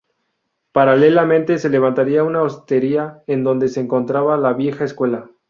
Paralelamente 0.71 1.59
se 1.59 1.69
levantaría 1.69 2.23
una 2.23 2.41
hostería 2.41 3.21
en 3.27 3.43
donde 3.43 3.67
se 3.67 3.81
encontraba 3.81 4.35
la 4.35 4.51
vieja 4.53 4.83
escuela. 4.83 5.29